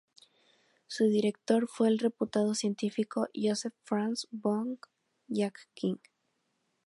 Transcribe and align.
Su 0.87 1.03
director 1.05 1.67
fue 1.67 1.87
el 1.87 1.99
reputado 1.99 2.55
científico 2.55 3.27
Joseph 3.35 3.75
Franz 3.83 4.25
von 4.31 4.79
Jacquin. 5.29 5.99